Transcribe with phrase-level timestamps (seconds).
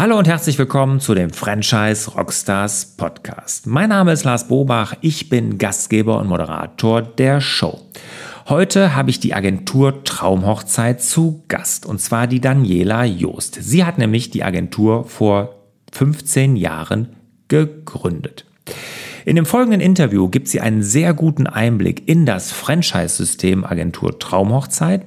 [0.00, 3.66] Hallo und herzlich willkommen zu dem Franchise Rockstars Podcast.
[3.66, 7.78] Mein Name ist Lars Bobach, ich bin Gastgeber und Moderator der Show.
[8.48, 13.58] Heute habe ich die Agentur Traumhochzeit zu Gast und zwar die Daniela Joost.
[13.60, 17.16] Sie hat nämlich die Agentur vor 15 Jahren
[17.48, 18.46] gegründet.
[19.26, 25.04] In dem folgenden Interview gibt sie einen sehr guten Einblick in das Franchise-System Agentur Traumhochzeit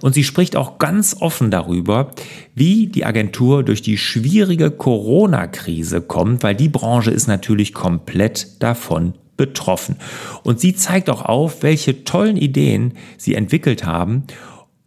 [0.00, 2.10] und sie spricht auch ganz offen darüber,
[2.54, 9.14] wie die Agentur durch die schwierige Corona-Krise kommt, weil die Branche ist natürlich komplett davon
[9.36, 9.96] betroffen.
[10.42, 14.24] Und sie zeigt auch auf, welche tollen Ideen sie entwickelt haben,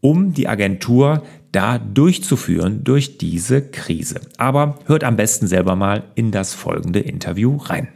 [0.02, 4.20] um die Agentur da durchzuführen durch diese Krise.
[4.38, 7.88] Aber hört am besten selber mal in das folgende Interview rein.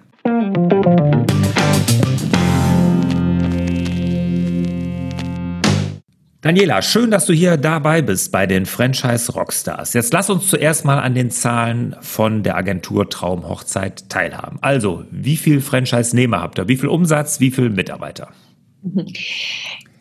[6.41, 9.93] Daniela, schön, dass du hier dabei bist bei den Franchise Rockstars.
[9.93, 14.57] Jetzt lass uns zuerst mal an den Zahlen von der Agentur Traumhochzeit teilhaben.
[14.61, 16.67] Also, wie viel Franchise-Nehmer habt ihr?
[16.67, 17.39] Wie viel Umsatz?
[17.39, 18.29] Wie viel Mitarbeiter?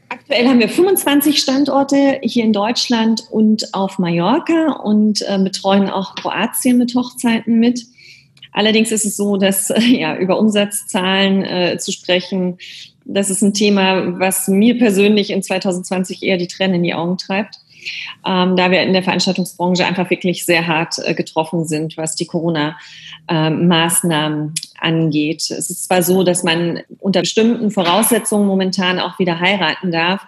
[0.08, 6.14] Aktuell haben wir 25 Standorte hier in Deutschland und auf Mallorca und äh, betreuen auch
[6.14, 7.84] Kroatien mit Hochzeiten mit.
[8.52, 12.58] Allerdings ist es so, dass ja, über Umsatzzahlen äh, zu sprechen,
[13.04, 17.16] das ist ein Thema, was mir persönlich in 2020 eher die Tränen in die Augen
[17.16, 17.58] treibt.
[18.26, 22.26] Ähm, da wir in der Veranstaltungsbranche einfach wirklich sehr hart äh, getroffen sind, was die
[22.26, 25.50] Corona-Maßnahmen äh, angeht.
[25.50, 30.22] Es ist zwar so, dass man unter bestimmten Voraussetzungen momentan auch wieder heiraten darf,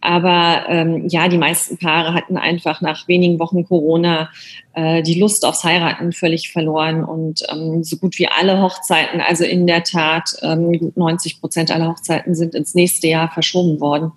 [0.00, 4.30] aber ähm, ja, die meisten Paare hatten einfach nach wenigen Wochen Corona
[4.74, 9.44] äh, die Lust aufs Heiraten völlig verloren und ähm, so gut wie alle Hochzeiten, also
[9.44, 14.12] in der Tat ähm, 90 Prozent aller Hochzeiten sind ins nächste Jahr verschoben worden.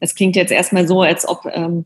[0.00, 1.84] Das klingt jetzt erstmal so, als ob ähm,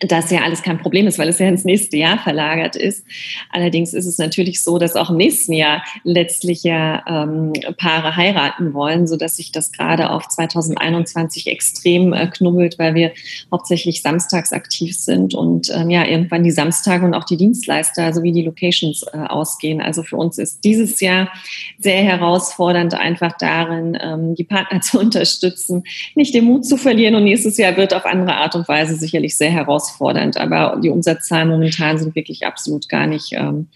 [0.00, 3.06] das ja alles kein Problem ist, weil es ja ins nächste Jahr verlagert ist.
[3.50, 8.74] Allerdings ist es natürlich so, dass auch im nächsten Jahr letztlich ja ähm, Paare heiraten
[8.74, 13.12] wollen, so dass sich das gerade auf 2021 extrem äh, knubbelt, weil wir
[13.52, 18.32] hauptsächlich samstags aktiv sind und ähm, ja irgendwann die Samstage und auch die Dienstleister sowie
[18.32, 19.80] die Locations äh, ausgehen.
[19.80, 21.30] Also für uns ist dieses Jahr
[21.78, 27.24] sehr herausfordernd, einfach darin ähm, die Partner zu unterstützen, nicht den Mut zu verlieren und
[27.24, 30.36] nächstes Jahr wird auf andere Art und Weise sicherlich sehr herausfordernd herausfordernd.
[30.36, 33.68] Aber die Umsatzzahlen momentan sind wirklich absolut gar nicht ähm,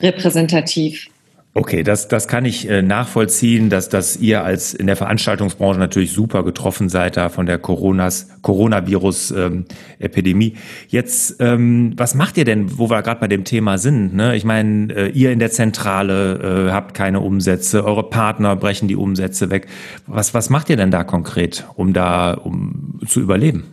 [0.00, 1.08] repräsentativ.
[1.54, 6.12] Okay, das, das kann ich äh, nachvollziehen, dass, dass ihr als in der Veranstaltungsbranche natürlich
[6.12, 10.54] super getroffen seid da von der Coronas, Coronavirus-Epidemie.
[10.88, 14.14] Jetzt, ähm, was macht ihr denn, wo wir gerade bei dem Thema sind?
[14.14, 14.34] Ne?
[14.34, 18.96] Ich meine, äh, ihr in der Zentrale äh, habt keine Umsätze, eure Partner brechen die
[18.96, 19.66] Umsätze weg.
[20.06, 23.64] Was, was macht ihr denn da konkret, um da um zu überleben?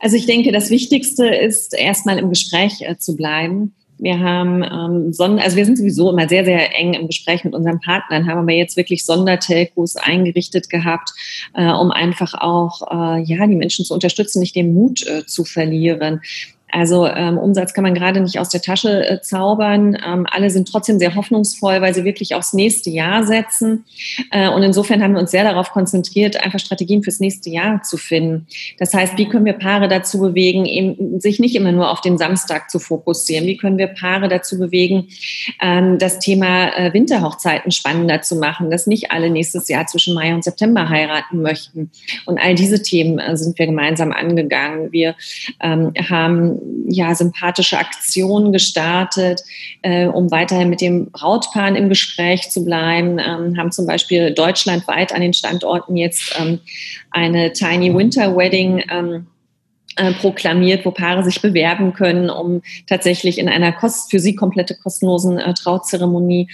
[0.00, 3.74] Also ich denke, das Wichtigste ist erstmal im Gespräch äh, zu bleiben.
[3.98, 7.54] Wir haben ähm, Sonder, also wir sind sowieso immer sehr, sehr eng im Gespräch mit
[7.54, 11.10] unseren Partnern, haben aber jetzt wirklich Sondertelcos eingerichtet gehabt,
[11.52, 15.44] äh, um einfach auch äh, ja die Menschen zu unterstützen, nicht den Mut äh, zu
[15.44, 16.22] verlieren.
[16.72, 19.96] Also ähm, Umsatz kann man gerade nicht aus der Tasche äh, zaubern.
[20.06, 23.84] Ähm, alle sind trotzdem sehr hoffnungsvoll, weil sie wirklich aufs nächste Jahr setzen.
[24.30, 27.96] Äh, und insofern haben wir uns sehr darauf konzentriert, einfach Strategien fürs nächste Jahr zu
[27.96, 28.46] finden.
[28.78, 32.18] Das heißt, wie können wir Paare dazu bewegen, eben sich nicht immer nur auf den
[32.18, 33.46] Samstag zu fokussieren?
[33.46, 35.08] Wie können wir Paare dazu bewegen,
[35.60, 40.34] ähm, das Thema äh, Winterhochzeiten spannender zu machen, dass nicht alle nächstes Jahr zwischen Mai
[40.34, 41.90] und September heiraten möchten?
[42.26, 44.92] Und all diese Themen äh, sind wir gemeinsam angegangen.
[44.92, 45.14] Wir
[45.60, 49.42] ähm, haben ja, sympathische Aktionen gestartet,
[49.82, 55.12] äh, um weiterhin mit dem Brautpaar im Gespräch zu bleiben, ähm, haben zum Beispiel deutschlandweit
[55.12, 56.60] an den Standorten jetzt ähm,
[57.10, 59.26] eine Tiny Winter Wedding ähm,
[59.96, 64.76] äh, proklamiert, wo Paare sich bewerben können, um tatsächlich in einer kost für sie komplette
[64.76, 66.48] kostenlosen äh, Trauzeremonie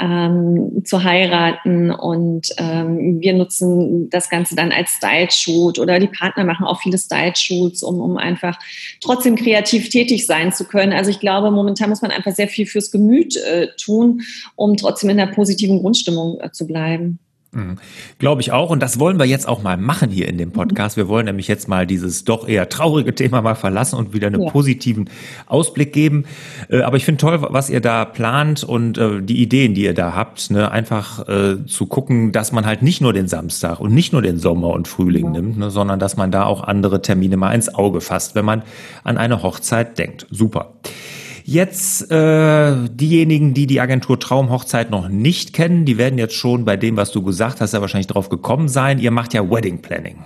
[0.00, 1.92] ähm, zu heiraten.
[1.92, 6.98] Und ähm, wir nutzen das Ganze dann als Style-Shoot oder die Partner machen auch viele
[6.98, 8.58] Style-Shoots, um, um einfach
[9.00, 10.92] trotzdem kreativ tätig sein zu können.
[10.92, 14.22] Also ich glaube, momentan muss man einfach sehr viel fürs Gemüt äh, tun,
[14.56, 17.20] um trotzdem in einer positiven Grundstimmung äh, zu bleiben.
[17.52, 17.78] Mhm.
[18.18, 18.70] Glaube ich auch.
[18.70, 20.96] Und das wollen wir jetzt auch mal machen hier in dem Podcast.
[20.96, 24.42] Wir wollen nämlich jetzt mal dieses doch eher traurige Thema mal verlassen und wieder einen
[24.42, 24.50] ja.
[24.50, 25.10] positiven
[25.46, 26.26] Ausblick geben.
[26.68, 29.94] Äh, aber ich finde toll, was ihr da plant und äh, die Ideen, die ihr
[29.94, 30.52] da habt.
[30.52, 30.70] Ne?
[30.70, 34.38] Einfach äh, zu gucken, dass man halt nicht nur den Samstag und nicht nur den
[34.38, 35.30] Sommer und Frühling ja.
[35.32, 35.70] nimmt, ne?
[35.70, 38.62] sondern dass man da auch andere Termine mal ins Auge fasst, wenn man
[39.02, 40.26] an eine Hochzeit denkt.
[40.30, 40.74] Super.
[41.50, 46.76] Jetzt äh, diejenigen, die die Agentur Traumhochzeit noch nicht kennen, die werden jetzt schon bei
[46.76, 49.00] dem, was du gesagt hast, ja wahrscheinlich drauf gekommen sein.
[49.00, 50.24] Ihr macht ja Wedding Planning.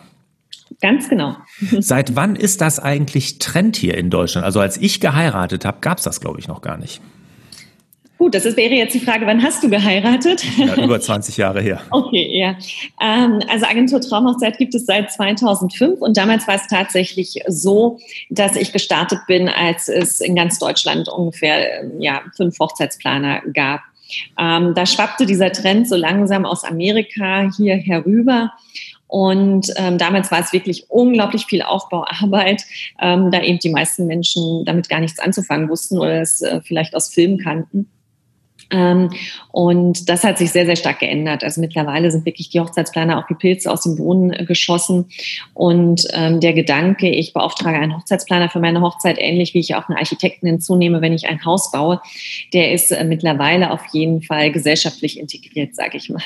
[0.83, 1.35] Ganz genau.
[1.79, 4.45] Seit wann ist das eigentlich Trend hier in Deutschland?
[4.45, 7.01] Also als ich geheiratet habe, gab es das, glaube ich, noch gar nicht.
[8.17, 10.45] Gut, das ist, wäre jetzt die Frage, wann hast du geheiratet?
[10.57, 11.81] Ja, über 20 Jahre her.
[11.91, 12.57] Okay, ja.
[13.01, 17.99] Ähm, also Agentur Traumhochzeit gibt es seit 2005 und damals war es tatsächlich so,
[18.31, 23.81] dass ich gestartet bin, als es in ganz Deutschland ungefähr ja, fünf Hochzeitsplaner gab.
[24.39, 28.53] Ähm, da schwappte dieser Trend so langsam aus Amerika hier herüber.
[29.07, 32.65] Und ähm, damals war es wirklich unglaublich viel Aufbauarbeit,
[33.01, 36.95] ähm, da eben die meisten Menschen damit gar nichts anzufangen wussten oder es äh, vielleicht
[36.97, 37.89] aus Filmen kannten.
[38.71, 39.11] Ähm,
[39.51, 41.45] und das hat sich sehr, sehr stark geändert.
[41.45, 45.07] Also mittlerweile sind wirklich die Hochzeitsplaner auch wie Pilze aus dem Boden äh, geschossen.
[45.53, 49.89] Und ähm, der Gedanke, ich beauftrage einen Hochzeitsplaner für meine Hochzeit, ähnlich wie ich auch
[49.89, 52.01] einen Architekten hinzunehme, wenn ich ein Haus baue,
[52.53, 56.23] der ist äh, mittlerweile auf jeden Fall gesellschaftlich integriert, sage ich mal.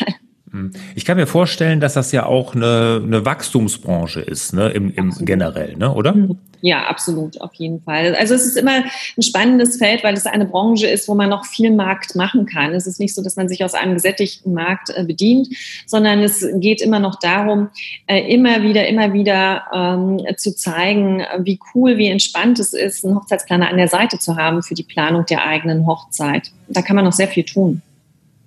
[0.50, 0.70] Hm.
[0.94, 5.12] Ich kann mir vorstellen, dass das ja auch eine, eine Wachstumsbranche ist, ne, im, im
[5.20, 6.14] generell, ne, oder?
[6.14, 6.38] Hm.
[6.60, 8.16] Ja, absolut, auf jeden Fall.
[8.16, 8.82] Also es ist immer
[9.16, 12.74] ein spannendes Feld, weil es eine Branche ist, wo man noch viel Markt machen kann.
[12.74, 15.48] Es ist nicht so, dass man sich aus einem gesättigten Markt äh, bedient,
[15.86, 17.68] sondern es geht immer noch darum,
[18.06, 23.14] äh, immer wieder, immer wieder ähm, zu zeigen, wie cool, wie entspannt es ist, einen
[23.14, 26.50] Hochzeitsplaner an der Seite zu haben für die Planung der eigenen Hochzeit.
[26.68, 27.82] Da kann man noch sehr viel tun.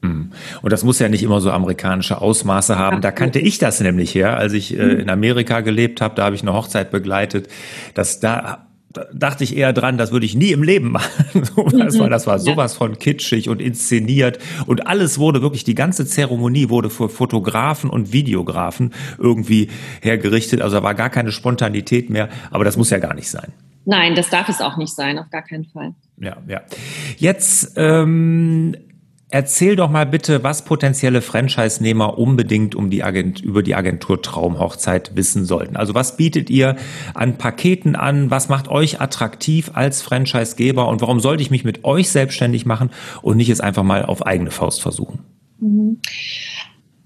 [0.01, 0.31] Hm.
[0.61, 3.01] Und das muss ja nicht immer so amerikanische Ausmaße haben.
[3.01, 6.15] Da kannte ich das nämlich her, als ich äh, in Amerika gelebt habe.
[6.15, 7.47] Da habe ich eine Hochzeit begleitet.
[7.93, 11.43] dass da da dachte ich eher dran, das würde ich nie im Leben machen.
[11.77, 16.05] das, war, das war sowas von kitschig und inszeniert und alles wurde wirklich, die ganze
[16.05, 19.69] Zeremonie wurde für Fotografen und Videografen irgendwie
[20.01, 20.61] hergerichtet.
[20.61, 23.53] Also da war gar keine Spontanität mehr, aber das muss ja gar nicht sein.
[23.85, 25.93] Nein, das darf es auch nicht sein, auf gar keinen Fall.
[26.17, 26.61] Ja, ja.
[27.17, 28.75] Jetzt ähm,
[29.33, 35.15] Erzähl doch mal bitte, was potenzielle Franchise-Nehmer unbedingt um die Agent, über die Agentur Traumhochzeit
[35.15, 35.77] wissen sollten.
[35.77, 36.75] Also was bietet ihr
[37.13, 38.29] an Paketen an?
[38.29, 40.85] Was macht euch attraktiv als Franchise-Geber?
[40.89, 42.89] Und warum sollte ich mich mit euch selbstständig machen
[43.21, 45.19] und nicht es einfach mal auf eigene Faust versuchen?
[45.61, 46.01] Mhm.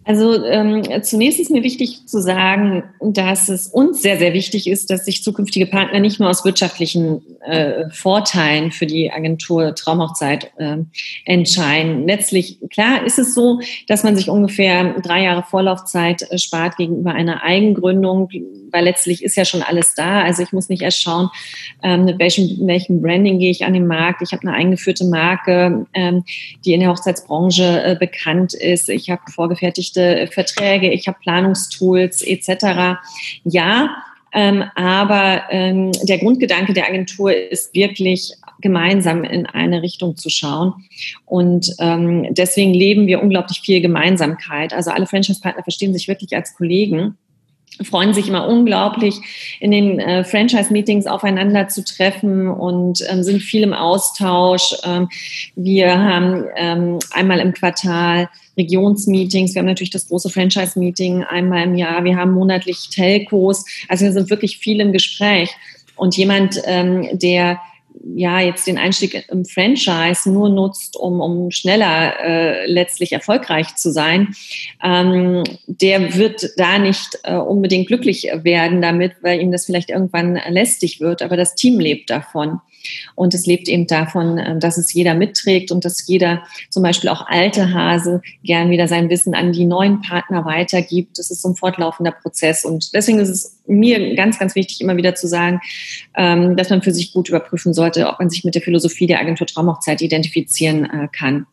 [0.06, 4.92] Also ähm, zunächst ist mir wichtig zu sagen, dass es uns sehr, sehr wichtig ist,
[4.92, 10.78] dass sich zukünftige Partner nicht nur aus wirtschaftlichen äh, Vorteilen für die Agentur Traumhochzeit äh,
[11.25, 12.07] entscheiden.
[12.07, 17.12] Letztlich, klar ist es so, dass man sich ungefähr drei Jahre Vorlaufzeit äh, spart gegenüber
[17.13, 18.30] einer Eigengründung,
[18.72, 20.22] weil letztlich ist ja schon alles da.
[20.22, 21.30] Also ich muss nicht erst schauen,
[21.81, 24.22] ähm, mit welchem, welchem Branding gehe ich an den Markt.
[24.22, 26.24] Ich habe eine eingeführte Marke, ähm,
[26.63, 28.90] die in der Hochzeitsbranche äh, bekannt ist.
[28.90, 33.00] Ich habe vorgefertigt abgestimmte Verträge, ich habe Planungstools etc.
[33.44, 34.03] Ja,
[34.33, 40.74] ähm, aber ähm, der Grundgedanke der Agentur ist wirklich gemeinsam in eine Richtung zu schauen.
[41.25, 44.74] Und ähm, deswegen leben wir unglaublich viel Gemeinsamkeit.
[44.74, 47.18] Also alle Franchise-Partner verstehen sich wirklich als Kollegen
[47.83, 49.16] freuen sich immer unglaublich,
[49.60, 54.75] in den äh, Franchise-Meetings aufeinander zu treffen und ähm, sind viel im Austausch.
[54.83, 55.10] Ähm,
[55.56, 61.75] wir haben ähm, einmal im Quartal Regionsmeetings, wir haben natürlich das große Franchise-Meeting einmal im
[61.75, 65.50] Jahr, wir haben monatlich Telcos, also wir sind wirklich viel im Gespräch.
[65.98, 67.60] Und jemand, ähm, der
[68.13, 73.92] ja jetzt den Einstieg im Franchise nur nutzt, um, um schneller äh, letztlich erfolgreich zu
[73.92, 74.36] sein,
[74.84, 80.40] ähm, der wird da nicht äh, unbedingt glücklich werden damit, weil ihm das vielleicht irgendwann
[80.50, 82.60] lästig wird, aber das Team lebt davon.
[83.15, 87.10] Und es lebt eben davon, äh, dass es jeder mitträgt und dass jeder zum Beispiel
[87.10, 91.18] auch alte Hase gern wieder sein Wissen an die neuen Partner weitergibt.
[91.20, 92.65] Das ist so ein fortlaufender Prozess.
[92.65, 95.62] Und deswegen ist es mir ganz, ganz wichtig, immer wieder zu sagen,
[96.15, 99.20] ähm, dass man für sich gut überprüfen sollte, ob man sich mit der Philosophie der
[99.20, 101.46] Agentur Traumhochzeit identifizieren äh, kann.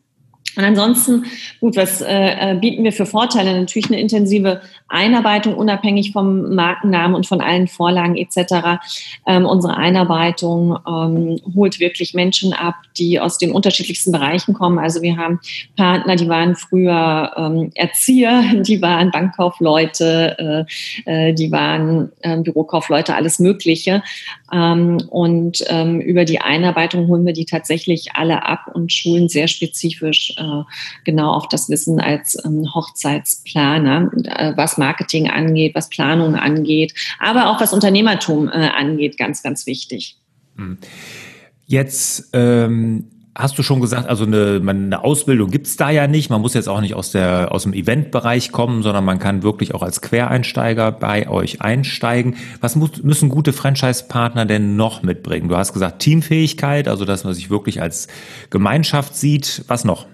[0.55, 1.25] Und ansonsten,
[1.59, 3.59] gut, was äh, äh, bieten wir für Vorteile?
[3.59, 8.79] Natürlich eine intensive Einarbeitung, unabhängig vom Markennamen und von allen Vorlagen etc.
[9.25, 14.77] Ähm, unsere Einarbeitung ähm, holt wirklich Menschen ab, die aus den unterschiedlichsten Bereichen kommen.
[14.77, 15.39] Also wir haben
[15.75, 20.65] Partner, die waren früher ähm, Erzieher, die waren Bankkaufleute,
[21.07, 24.03] äh, äh, die waren äh, Bürokaufleute, alles Mögliche.
[24.51, 29.47] Ähm, und ähm, über die Einarbeitung holen wir die tatsächlich alle ab und schulen sehr
[29.47, 30.63] spezifisch äh,
[31.03, 37.49] genau auf das Wissen als ähm, Hochzeitsplaner, äh, was Marketing angeht, was Planung angeht, aber
[37.49, 40.17] auch was Unternehmertum äh, angeht, ganz, ganz wichtig.
[40.57, 40.77] Hm.
[41.65, 46.29] Jetzt ähm, hast du schon gesagt, also eine, eine Ausbildung gibt's da ja nicht.
[46.29, 49.73] Man muss jetzt auch nicht aus, der, aus dem Eventbereich kommen, sondern man kann wirklich
[49.73, 52.35] auch als Quereinsteiger bei euch einsteigen.
[52.61, 55.49] Was muss, müssen gute Franchise-Partner denn noch mitbringen?
[55.49, 58.07] Du hast gesagt Teamfähigkeit, also dass man sich wirklich als
[58.49, 59.63] Gemeinschaft sieht.
[59.67, 60.05] Was noch?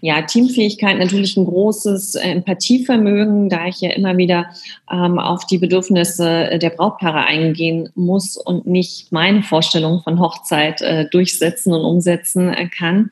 [0.00, 4.46] Ja, Teamfähigkeit natürlich ein großes äh, Empathievermögen, da ich ja immer wieder
[4.90, 11.08] ähm, auf die Bedürfnisse der Brautpaare eingehen muss und nicht meine Vorstellung von Hochzeit äh,
[11.08, 13.10] durchsetzen und umsetzen äh, kann.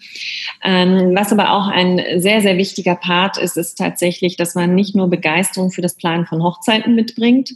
[0.63, 4.95] Ähm, was aber auch ein sehr, sehr wichtiger Part ist, ist tatsächlich, dass man nicht
[4.95, 7.53] nur Begeisterung für das Planen von Hochzeiten mitbringt,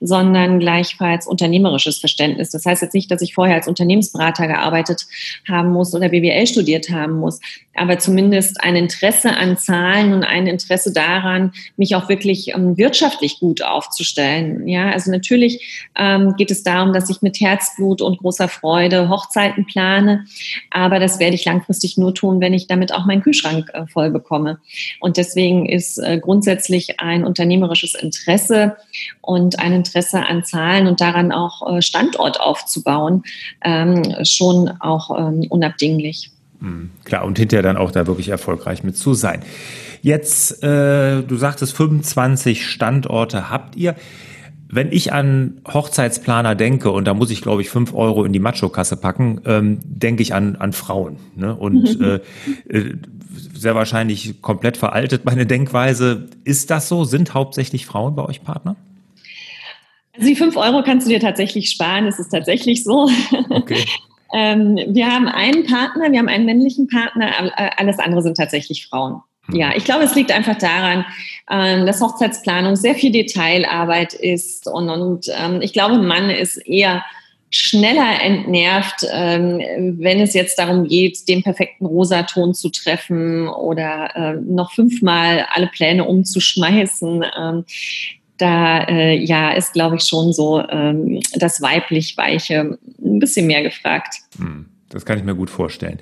[0.00, 2.50] sondern gleichfalls unternehmerisches Verständnis.
[2.50, 5.06] Das heißt jetzt nicht, dass ich vorher als Unternehmensberater gearbeitet
[5.48, 7.40] haben muss oder BWL studiert haben muss,
[7.74, 13.40] aber zumindest ein Interesse an Zahlen und ein Interesse daran, mich auch wirklich ähm, wirtschaftlich
[13.40, 14.66] gut aufzustellen.
[14.68, 19.66] Ja, also natürlich ähm, geht es darum, dass ich mit Herzblut und großer Freude Hochzeiten
[19.66, 20.24] plane,
[20.70, 24.10] aber das werde ich langfristig nur tun, wenn ich damit auch meinen Kühlschrank äh, voll
[24.10, 24.58] bekomme.
[25.00, 28.76] Und deswegen ist äh, grundsätzlich ein unternehmerisches Interesse
[29.20, 33.22] und ein Interesse an Zahlen und daran auch äh, Standort aufzubauen
[33.64, 36.30] ähm, schon auch ähm, unabdinglich.
[36.60, 39.40] Mhm, klar, und hinterher dann auch da wirklich erfolgreich mit zu sein.
[40.02, 43.96] Jetzt, äh, du sagtest, 25 Standorte habt ihr.
[44.68, 48.40] Wenn ich an Hochzeitsplaner denke, und da muss ich, glaube ich, fünf Euro in die
[48.40, 51.18] Macho-Kasse packen, ähm, denke ich an, an Frauen.
[51.36, 51.54] Ne?
[51.54, 52.20] Und äh,
[52.68, 52.96] äh,
[53.54, 56.28] sehr wahrscheinlich komplett veraltet meine Denkweise.
[56.42, 57.04] Ist das so?
[57.04, 58.76] Sind hauptsächlich Frauen bei euch Partner?
[60.14, 63.08] Also die fünf Euro kannst du dir tatsächlich sparen, es ist tatsächlich so.
[63.50, 63.84] Okay.
[64.32, 67.32] Ähm, wir haben einen Partner, wir haben einen männlichen Partner,
[67.76, 69.22] alles andere sind tatsächlich Frauen.
[69.46, 69.56] Hm.
[69.56, 71.04] Ja, ich glaube, es liegt einfach daran,
[71.50, 77.04] ähm, dass Hochzeitsplanung sehr viel Detailarbeit ist und, und ähm, ich glaube, Mann ist eher
[77.48, 79.60] schneller entnervt, ähm,
[79.98, 86.04] wenn es jetzt darum geht, den perfekten Rosaton zu treffen oder noch fünfmal alle Pläne
[86.04, 87.24] umzuschmeißen.
[88.38, 93.62] Da äh, ja ist, glaube ich, schon so ähm, das weiblich Weiche ein bisschen mehr
[93.62, 94.16] gefragt.
[94.38, 95.98] Hm, das kann ich mir gut vorstellen.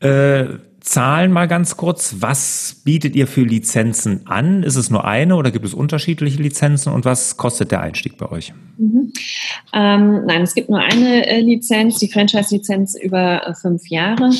[0.00, 2.16] Äh, Zahlen mal ganz kurz.
[2.20, 4.62] Was bietet ihr für Lizenzen an?
[4.62, 8.30] Ist es nur eine oder gibt es unterschiedliche Lizenzen und was kostet der Einstieg bei
[8.30, 8.54] euch?
[8.78, 9.12] Mhm.
[9.74, 14.30] Ähm, nein, es gibt nur eine äh, Lizenz, die Franchise-Lizenz über äh, fünf Jahre.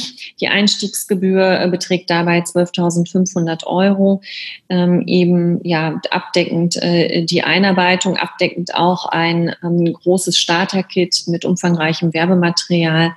[0.41, 4.23] Die Einstiegsgebühr äh, beträgt dabei 12.500 Euro.
[4.71, 12.15] Ähm, eben ja abdeckend äh, die Einarbeitung, abdeckend auch ein ähm, großes Starter-Kit mit umfangreichem
[12.15, 13.13] Werbematerial.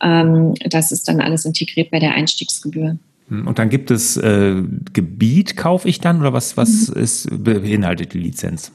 [0.00, 2.59] Ähm, das ist dann alles integriert bei der Einstiegsgebühr.
[2.60, 2.98] Einstiegsgebühr.
[3.28, 4.62] Hm, und dann gibt es äh,
[4.92, 7.02] Gebiet, kaufe ich dann oder was, was mhm.
[7.02, 8.72] ist, beinhaltet die Lizenz?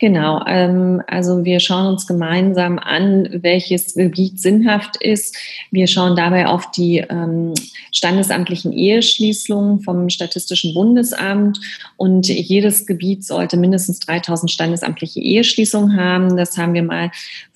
[0.00, 5.36] Genau, ähm, also wir schauen uns gemeinsam an, welches Gebiet sinnhaft ist.
[5.70, 7.52] Wir schauen dabei auf die ähm,
[7.92, 11.60] standesamtlichen Eheschließungen vom Statistischen Bundesamt
[11.98, 16.38] und jedes Gebiet sollte mindestens 3000 standesamtliche Eheschließungen haben.
[16.38, 17.10] Das haben wir mal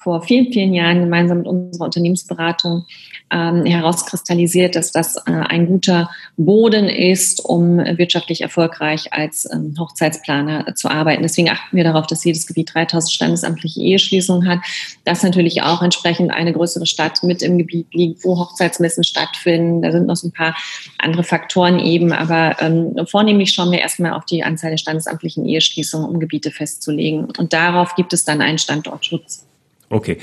[0.06, 2.86] vor vielen, vielen Jahren gemeinsam mit unserer Unternehmensberatung
[3.32, 10.76] ähm, herauskristallisiert, dass das äh, ein guter Boden ist, um wirtschaftlich erfolgreich als ähm, Hochzeitsplaner
[10.76, 11.24] zu arbeiten.
[11.24, 14.60] Deswegen achten wir darauf, dass jedes Gebiet 3000 standesamtliche Eheschließungen hat,
[15.04, 19.82] dass natürlich auch entsprechend eine größere Stadt mit im Gebiet liegt, wo Hochzeitsmessen stattfinden.
[19.82, 20.54] Da sind noch so ein paar
[20.98, 26.08] andere Faktoren eben, aber ähm, vornehmlich schauen wir erstmal auf die Anzahl der standesamtlichen Eheschließungen,
[26.08, 27.26] um Gebiete festzulegen.
[27.36, 29.46] Und darauf gibt es dann einen Standortschutz.
[29.88, 30.18] Okay.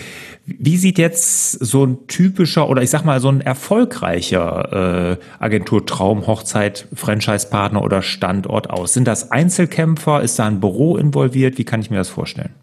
[0.46, 5.86] Wie sieht jetzt so ein typischer oder ich sag mal so ein erfolgreicher äh, Agentur
[5.86, 8.94] Traum Hochzeit Franchise-Partner oder Standort aus?
[8.94, 10.22] Sind das Einzelkämpfer?
[10.22, 11.58] Ist da ein Büro involviert?
[11.58, 12.54] Wie kann ich mir das vorstellen?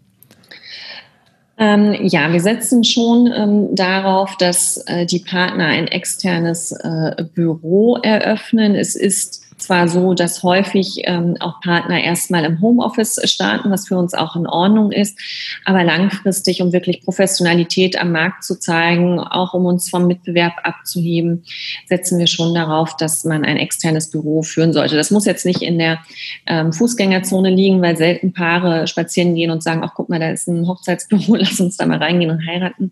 [1.57, 7.97] Ähm, ja, wir setzen schon ähm, darauf, dass äh, die Partner ein externes äh, Büro
[7.97, 8.75] eröffnen.
[8.75, 13.97] Es ist zwar so, dass häufig ähm, auch Partner erstmal im Homeoffice starten, was für
[13.97, 15.17] uns auch in Ordnung ist,
[15.65, 21.43] aber langfristig, um wirklich Professionalität am Markt zu zeigen, auch um uns vom Mitbewerb abzuheben,
[21.87, 24.95] setzen wir schon darauf, dass man ein externes Büro führen sollte.
[24.95, 25.99] Das muss jetzt nicht in der
[26.47, 30.47] ähm, Fußgängerzone liegen, weil selten Paare spazieren gehen und sagen, ach guck mal, da ist
[30.47, 32.91] ein Hochzeitsbüro, lass uns da mal reingehen und heiraten.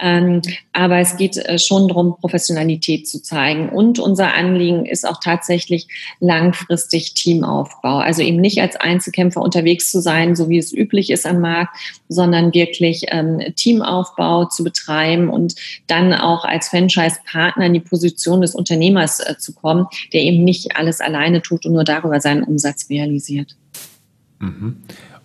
[0.00, 3.68] Ähm, aber es geht äh, schon darum, Professionalität zu zeigen.
[3.68, 5.81] Und unser Anliegen ist auch tatsächlich
[6.20, 7.98] langfristig Teamaufbau.
[7.98, 11.76] Also eben nicht als Einzelkämpfer unterwegs zu sein, so wie es üblich ist am Markt,
[12.08, 15.54] sondern wirklich ähm, Teamaufbau zu betreiben und
[15.86, 20.76] dann auch als Franchise-Partner in die Position des Unternehmers äh, zu kommen, der eben nicht
[20.76, 23.56] alles alleine tut und nur darüber seinen Umsatz realisiert.
[24.38, 24.76] Mhm.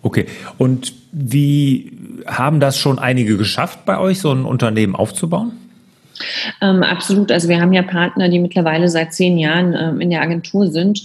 [0.02, 0.26] Okay.
[0.58, 1.92] Und wie
[2.26, 5.52] haben das schon einige geschafft bei euch, so ein Unternehmen aufzubauen?
[6.62, 7.32] Ähm, absolut.
[7.32, 11.02] Also wir haben ja Partner, die mittlerweile seit zehn Jahren ähm, in der Agentur sind.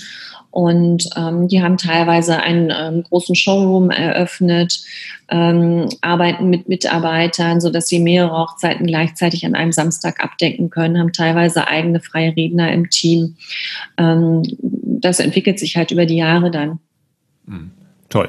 [0.53, 4.83] Und ähm, die haben teilweise einen ähm, großen Showroom eröffnet,
[5.31, 11.15] ähm, arbeiten mit Mitarbeitern, sodass sie mehrere Hochzeiten gleichzeitig an einem Samstag abdecken können, haben
[11.15, 13.37] teilweise eigene freie Redner im Team.
[13.97, 16.81] Ähm, das entwickelt sich halt über die Jahre dann.
[17.47, 17.71] Mhm.
[18.11, 18.29] Toll.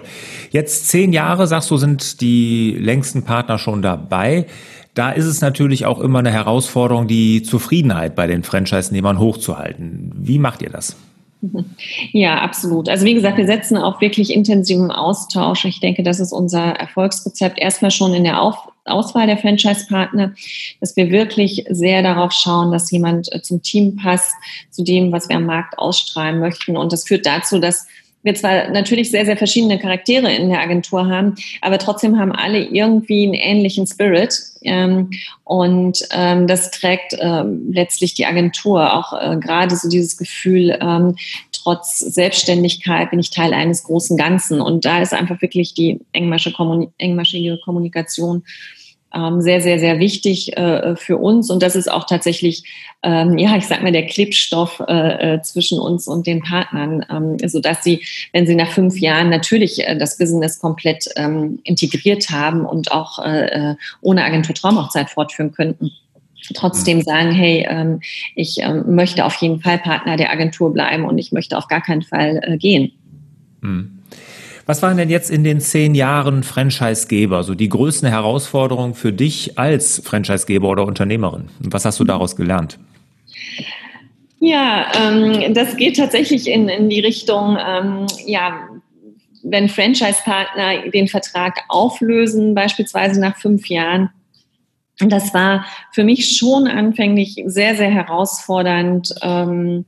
[0.51, 4.45] Jetzt zehn Jahre, sagst du, sind die längsten Partner schon dabei.
[4.93, 10.11] Da ist es natürlich auch immer eine Herausforderung, die Zufriedenheit bei den Franchise-Nehmern hochzuhalten.
[10.15, 10.95] Wie macht ihr das?
[12.11, 12.89] Ja, absolut.
[12.89, 15.65] Also wie gesagt, wir setzen auf wirklich intensiven Austausch.
[15.65, 17.59] Ich denke, das ist unser Erfolgsrezept.
[17.59, 20.33] Erstmal schon in der auf Auswahl der Franchise-Partner,
[20.79, 24.33] dass wir wirklich sehr darauf schauen, dass jemand äh, zum Team passt,
[24.71, 26.75] zu dem, was wir am Markt ausstrahlen möchten.
[26.75, 27.87] Und das führt dazu, dass
[28.23, 32.63] wir zwar natürlich sehr, sehr verschiedene Charaktere in der Agentur haben, aber trotzdem haben alle
[32.63, 34.39] irgendwie einen ähnlichen Spirit.
[34.63, 35.11] Ähm,
[35.43, 41.15] und ähm, das trägt ähm, letztlich die Agentur auch äh, gerade so dieses Gefühl, ähm,
[41.51, 44.61] trotz Selbstständigkeit bin ich Teil eines großen Ganzen.
[44.61, 48.43] Und da ist einfach wirklich die engmaschige Kommunikation
[49.39, 51.49] sehr, sehr, sehr wichtig äh, für uns.
[51.49, 52.63] Und das ist auch tatsächlich,
[53.03, 57.37] ähm, ja, ich sag mal, der Klebstoff äh, äh, zwischen uns und den Partnern, ähm,
[57.47, 62.65] sodass sie, wenn sie nach fünf Jahren natürlich äh, das Business komplett ähm, integriert haben
[62.65, 65.91] und auch äh, äh ohne Agentur Traumhochzeit fortführen könnten,
[66.55, 67.03] trotzdem mhm.
[67.03, 67.99] sagen, hey, ähm,
[68.35, 71.81] ich ähm, möchte auf jeden Fall Partner der Agentur bleiben und ich möchte auf gar
[71.81, 72.91] keinen Fall gehen.
[73.61, 73.92] Mhm.
[74.65, 79.59] Was waren denn jetzt in den zehn Jahren Franchisegeber so die größten Herausforderungen für dich
[79.59, 81.49] als Franchisegeber oder Unternehmerin?
[81.59, 82.79] Was hast du daraus gelernt?
[84.39, 88.67] Ja, ähm, das geht tatsächlich in, in die Richtung, ähm, ja,
[89.43, 94.09] wenn Franchise-Partner den Vertrag auflösen, beispielsweise nach fünf Jahren.
[94.99, 99.13] Das war für mich schon anfänglich sehr, sehr herausfordernd.
[99.21, 99.85] Ähm,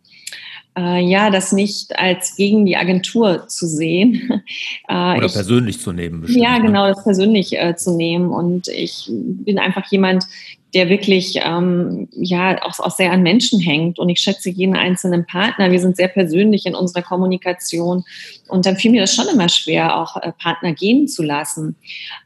[0.77, 4.41] äh, ja, das nicht als gegen die Agentur zu sehen.
[4.87, 6.21] Äh, Oder ich, persönlich zu nehmen.
[6.21, 6.65] Bestimmt, ja, ne?
[6.67, 8.29] genau, das persönlich äh, zu nehmen.
[8.29, 10.27] Und ich bin einfach jemand,
[10.75, 13.97] der wirklich ähm, ja auch, auch sehr an Menschen hängt.
[13.97, 15.71] Und ich schätze jeden einzelnen Partner.
[15.71, 18.03] Wir sind sehr persönlich in unserer Kommunikation.
[18.49, 21.77] Und dann fiel mir das schon immer schwer, auch äh, Partner gehen zu lassen.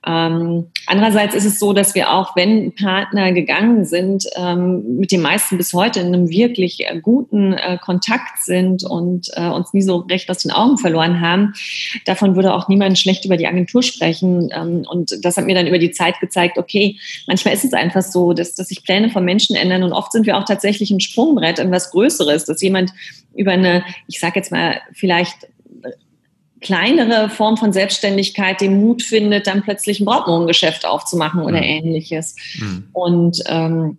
[0.05, 5.21] Ähm, andererseits ist es so, dass wir auch, wenn Partner gegangen sind, ähm, mit den
[5.21, 9.83] meisten bis heute in einem wirklich äh, guten äh, Kontakt sind und äh, uns nie
[9.83, 11.53] so recht aus den Augen verloren haben.
[12.05, 14.49] Davon würde auch niemand schlecht über die Agentur sprechen.
[14.51, 16.97] Ähm, und das hat mir dann über die Zeit gezeigt, okay,
[17.27, 20.25] manchmal ist es einfach so, dass, dass sich Pläne von Menschen ändern und oft sind
[20.25, 22.91] wir auch tatsächlich ein Sprungbrett in was Größeres, dass jemand
[23.35, 25.47] über eine, ich sage jetzt mal, vielleicht
[26.61, 31.63] kleinere Form von Selbstständigkeit den Mut findet, dann plötzlich ein Brautmodengeschäft aufzumachen oder mhm.
[31.63, 32.35] ähnliches.
[32.59, 32.87] Mhm.
[32.93, 33.97] Und ähm,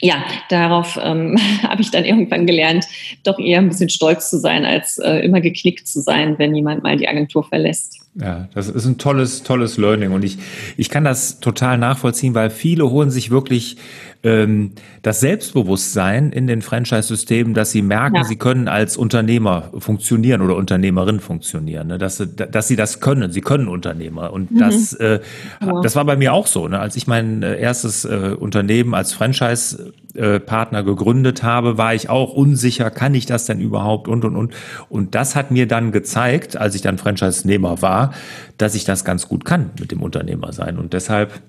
[0.00, 2.86] ja, darauf ähm, habe ich dann irgendwann gelernt,
[3.24, 6.82] doch eher ein bisschen stolz zu sein, als äh, immer geknickt zu sein, wenn jemand
[6.82, 7.99] mal die Agentur verlässt.
[8.14, 10.38] Ja, das ist ein tolles, tolles Learning und ich,
[10.76, 13.76] ich kann das total nachvollziehen, weil viele holen sich wirklich
[14.22, 18.24] ähm, das Selbstbewusstsein in den Franchise-Systemen, dass sie merken, ja.
[18.24, 21.98] sie können als Unternehmer funktionieren oder Unternehmerin funktionieren, ne?
[21.98, 24.58] dass, sie, dass sie das können, sie können Unternehmer und mhm.
[24.58, 25.20] das, äh,
[25.60, 25.80] ja.
[25.80, 26.80] das war bei mir auch so, ne?
[26.80, 29.92] als ich mein äh, erstes äh, Unternehmen als Franchise
[30.44, 34.54] Partner gegründet habe, war ich auch unsicher, kann ich das denn überhaupt und und und
[34.88, 37.99] und das hat mir dann gezeigt, als ich dann Franchise-Nehmer war,
[38.58, 41.40] dass ich das ganz gut kann mit dem Unternehmer sein und deshalb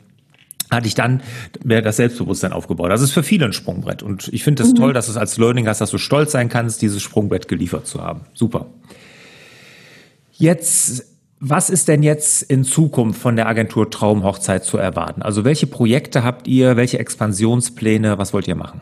[0.71, 1.21] hatte ich dann
[1.63, 2.89] mehr das Selbstbewusstsein aufgebaut.
[2.89, 4.01] Das ist für viele ein Sprungbrett.
[4.01, 4.81] Und ich finde es das mhm.
[4.81, 7.85] toll, dass du es als Learning hast, dass du stolz sein kannst, dieses Sprungbrett geliefert
[7.87, 8.21] zu haben.
[8.33, 8.67] Super.
[10.31, 11.05] Jetzt,
[11.39, 15.21] was ist denn jetzt in Zukunft von der Agentur Traumhochzeit zu erwarten?
[15.21, 18.79] Also welche Projekte habt ihr, welche Expansionspläne, was wollt ihr machen?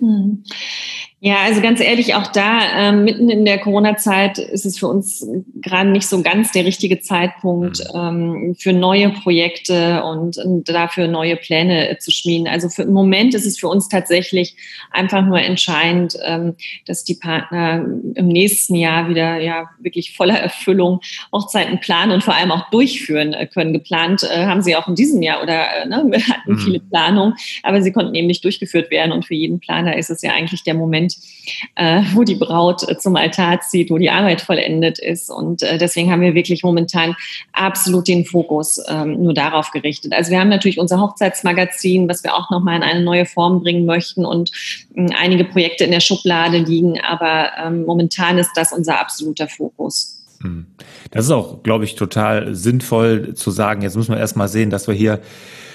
[0.00, 0.44] Mhm.
[1.26, 5.26] Ja, also ganz ehrlich, auch da ähm, mitten in der Corona-Zeit ist es für uns
[5.62, 7.98] gerade nicht so ganz der richtige Zeitpunkt mhm.
[7.98, 12.46] ähm, für neue Projekte und, und, dafür neue Pläne äh, zu schmieden.
[12.46, 14.54] Also für, im Moment ist es für uns tatsächlich
[14.90, 21.00] einfach nur entscheidend, ähm, dass die Partner im nächsten Jahr wieder ja wirklich voller Erfüllung
[21.32, 23.72] Hochzeiten planen und vor allem auch durchführen äh, können.
[23.72, 26.58] Geplant äh, haben sie auch in diesem Jahr oder äh, ne, wir hatten mhm.
[26.58, 27.32] viele Planungen,
[27.62, 29.10] aber sie konnten eben nicht durchgeführt werden.
[29.10, 31.13] Und für jeden Planer ist es ja eigentlich der Moment,
[31.76, 35.30] äh, wo die Braut äh, zum Altar zieht, wo die Arbeit vollendet ist.
[35.30, 37.16] Und äh, deswegen haben wir wirklich momentan
[37.52, 40.12] absolut den Fokus ähm, nur darauf gerichtet.
[40.12, 43.86] Also wir haben natürlich unser Hochzeitsmagazin, was wir auch nochmal in eine neue Form bringen
[43.86, 44.50] möchten und
[44.94, 50.23] äh, einige Projekte in der Schublade liegen, aber ähm, momentan ist das unser absoluter Fokus.
[50.44, 50.66] Hm.
[51.10, 54.86] Das ist auch, glaube ich, total sinnvoll zu sagen, jetzt müssen wir erstmal sehen, dass
[54.86, 55.20] wir hier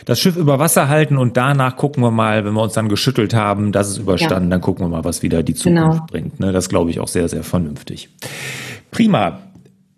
[0.05, 3.33] das Schiff über Wasser halten und danach gucken wir mal, wenn wir uns dann geschüttelt
[3.33, 4.55] haben, das ist überstanden, ja.
[4.55, 6.05] dann gucken wir mal, was wieder die Zukunft genau.
[6.09, 6.39] bringt.
[6.39, 6.51] Ne?
[6.51, 8.09] Das glaube ich auch sehr, sehr vernünftig.
[8.91, 9.39] Prima.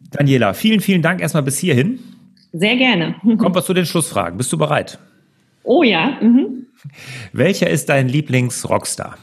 [0.10, 1.99] Daniela, vielen, vielen Dank erstmal bis hierhin.
[2.51, 3.15] Sehr gerne.
[3.38, 4.38] Kommen wir zu den Schlussfragen.
[4.38, 4.99] Bist du bereit?
[5.63, 6.17] Oh ja.
[6.21, 6.65] Mhm.
[7.31, 9.17] Welcher ist dein Lieblings-Rockstar?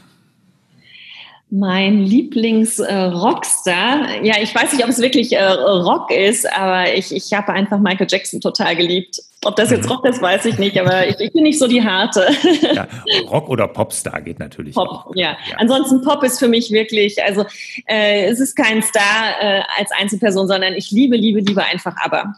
[1.51, 7.11] Mein Lieblings-Rockstar, äh, ja, ich weiß nicht, ob es wirklich äh, Rock ist, aber ich,
[7.11, 9.19] ich habe einfach Michael Jackson total geliebt.
[9.45, 9.93] Ob das jetzt mhm.
[9.93, 12.27] Rock ist, weiß ich nicht, aber ich, ich bin nicht so die Harte.
[12.73, 12.87] Ja,
[13.29, 14.75] Rock oder Popstar geht natürlich.
[14.75, 15.11] Pop, auch.
[15.15, 15.37] Ja.
[15.49, 15.57] ja.
[15.57, 17.45] Ansonsten Pop ist für mich wirklich, also
[17.87, 22.35] äh, es ist kein Star äh, als Einzelperson, sondern ich liebe, liebe, liebe einfach Aber.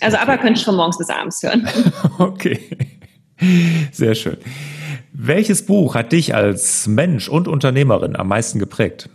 [0.00, 0.18] Also.
[0.18, 1.68] Aber könnte ich von morgens bis abends hören.
[2.18, 2.60] okay.
[3.92, 4.36] Sehr schön.
[5.18, 9.08] Welches Buch hat dich als Mensch und Unternehmerin am meisten geprägt?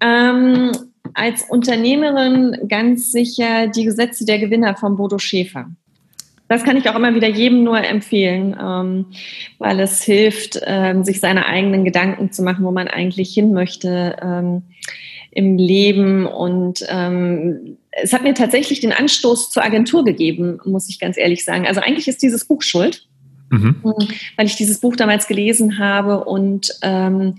[0.00, 0.70] Ähm,
[1.14, 5.68] als Unternehmerin ganz sicher die Gesetze der Gewinner von Bodo Schäfer.
[6.46, 9.06] Das kann ich auch immer wieder jedem nur empfehlen, ähm,
[9.58, 14.16] weil es hilft, ähm, sich seine eigenen Gedanken zu machen, wo man eigentlich hin möchte
[14.22, 14.62] ähm,
[15.32, 16.26] im Leben.
[16.26, 21.44] Und ähm, es hat mir tatsächlich den Anstoß zur Agentur gegeben, muss ich ganz ehrlich
[21.44, 21.66] sagen.
[21.66, 23.08] Also eigentlich ist dieses Buch schuld.
[23.50, 23.76] Mhm.
[24.36, 27.34] Weil ich dieses Buch damals gelesen habe und ähm,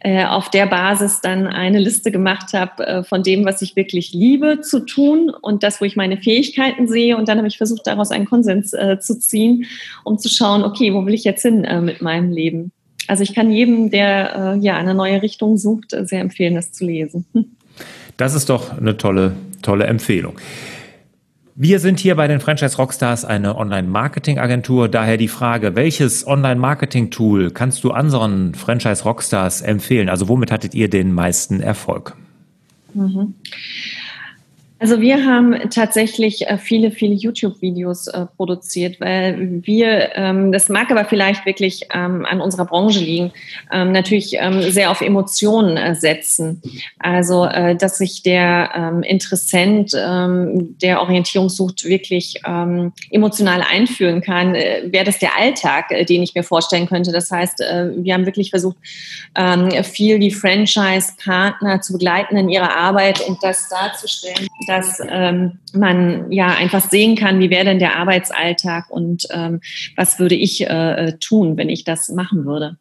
[0.00, 4.12] äh, auf der Basis dann eine Liste gemacht habe äh, von dem, was ich wirklich
[4.14, 7.16] liebe zu tun und das, wo ich meine Fähigkeiten sehe.
[7.16, 9.66] Und dann habe ich versucht, daraus einen Konsens äh, zu ziehen,
[10.02, 12.72] um zu schauen, okay, wo will ich jetzt hin äh, mit meinem Leben?
[13.06, 16.72] Also ich kann jedem, der äh, ja eine neue Richtung sucht, äh, sehr empfehlen, das
[16.72, 17.26] zu lesen.
[18.16, 20.38] Das ist doch eine tolle, tolle Empfehlung.
[21.62, 24.88] Wir sind hier bei den Franchise Rockstars eine Online-Marketing-Agentur.
[24.88, 30.08] Daher die Frage, welches Online-Marketing-Tool kannst du anderen Franchise Rockstars empfehlen?
[30.08, 32.16] Also womit hattet ihr den meisten Erfolg?
[32.94, 33.34] Mhm.
[34.80, 40.90] Also wir haben tatsächlich äh, viele, viele YouTube-Videos äh, produziert, weil wir, ähm, das mag
[40.90, 43.30] aber vielleicht wirklich ähm, an unserer Branche liegen,
[43.70, 44.38] ähm, natürlich
[44.68, 46.62] sehr auf Emotionen äh, setzen.
[46.98, 52.40] Also, dass sich der Interessent, der Orientierung sucht, wirklich
[53.10, 57.12] emotional einführen kann, wäre das der Alltag, den ich mir vorstellen könnte.
[57.12, 58.76] Das heißt, wir haben wirklich versucht,
[59.82, 66.46] viel die Franchise-Partner zu begleiten in ihrer Arbeit und das darzustellen dass ähm, man ja
[66.46, 69.60] einfach sehen kann, wie wäre denn der Arbeitsalltag und ähm,
[69.96, 70.66] was würde ich äh,
[71.08, 72.76] äh, tun, wenn ich das machen würde.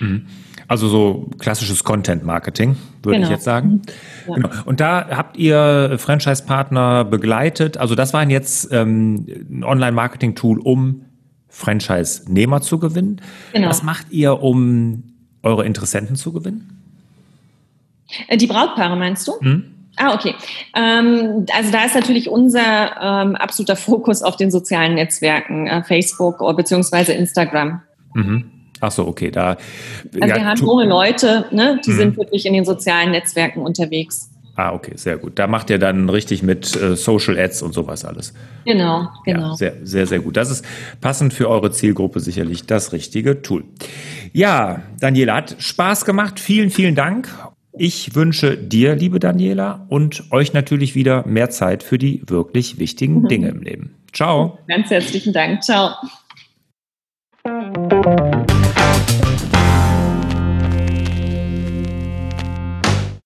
[0.00, 0.26] Mhm.
[0.66, 3.28] Also so klassisches Content-Marketing, würde genau.
[3.28, 3.68] ich jetzt sagen.
[3.68, 3.82] Mhm.
[4.28, 4.34] Ja.
[4.34, 4.48] Genau.
[4.64, 7.76] Und da habt ihr Franchise-Partner begleitet.
[7.76, 11.02] Also das war jetzt ähm, ein Online-Marketing-Tool, um
[11.48, 13.20] Franchise-Nehmer zu gewinnen.
[13.52, 13.68] Genau.
[13.68, 15.04] Was macht ihr, um
[15.42, 16.82] eure Interessenten zu gewinnen?
[18.26, 19.32] Äh, die Brautpaare meinst du?
[19.40, 19.69] Mhm.
[20.02, 20.34] Ah, okay.
[20.74, 26.40] Ähm, also da ist natürlich unser ähm, absoluter Fokus auf den sozialen Netzwerken, äh, Facebook
[26.40, 27.82] oder beziehungsweise Instagram.
[28.14, 28.50] Mhm.
[28.80, 29.30] Ach so, okay.
[29.30, 29.58] Da,
[30.14, 31.96] also ja, wir haben junge Leute, ne, die mhm.
[31.96, 34.30] sind wirklich in den sozialen Netzwerken unterwegs.
[34.56, 35.38] Ah, okay, sehr gut.
[35.38, 38.32] Da macht ihr dann richtig mit äh, Social Ads und sowas alles.
[38.64, 39.50] Genau, genau.
[39.50, 40.36] Ja, sehr, sehr, sehr gut.
[40.36, 40.64] Das ist
[41.00, 43.64] passend für eure Zielgruppe sicherlich das richtige Tool.
[44.32, 46.40] Ja, Daniela, hat Spaß gemacht.
[46.40, 47.28] Vielen, vielen Dank.
[47.72, 53.22] Ich wünsche dir, liebe Daniela, und euch natürlich wieder mehr Zeit für die wirklich wichtigen
[53.22, 53.28] mhm.
[53.28, 53.94] Dinge im Leben.
[54.12, 54.58] Ciao.
[54.66, 55.62] Ganz herzlichen Dank.
[55.62, 55.94] Ciao.